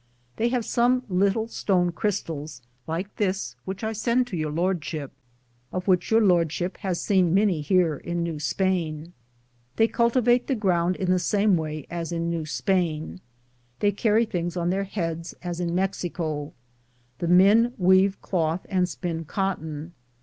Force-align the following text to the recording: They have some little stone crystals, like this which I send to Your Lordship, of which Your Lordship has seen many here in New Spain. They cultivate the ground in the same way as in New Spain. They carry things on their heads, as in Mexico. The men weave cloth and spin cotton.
They 0.37 0.49
have 0.49 0.65
some 0.65 1.03
little 1.09 1.47
stone 1.47 1.91
crystals, 1.91 2.63
like 2.87 3.17
this 3.17 3.55
which 3.65 3.83
I 3.83 3.93
send 3.93 4.25
to 4.29 4.35
Your 4.35 4.51
Lordship, 4.51 5.11
of 5.71 5.87
which 5.87 6.09
Your 6.09 6.21
Lordship 6.23 6.77
has 6.77 6.99
seen 6.99 7.35
many 7.35 7.61
here 7.61 7.97
in 7.97 8.23
New 8.23 8.39
Spain. 8.39 9.13
They 9.75 9.87
cultivate 9.87 10.47
the 10.47 10.55
ground 10.55 10.95
in 10.95 11.11
the 11.11 11.19
same 11.19 11.55
way 11.55 11.85
as 11.91 12.11
in 12.11 12.31
New 12.31 12.47
Spain. 12.47 13.21
They 13.79 13.91
carry 13.91 14.25
things 14.25 14.57
on 14.57 14.71
their 14.71 14.85
heads, 14.85 15.35
as 15.43 15.59
in 15.59 15.75
Mexico. 15.75 16.53
The 17.19 17.27
men 17.27 17.75
weave 17.77 18.19
cloth 18.23 18.65
and 18.69 18.89
spin 18.89 19.25
cotton. 19.25 19.93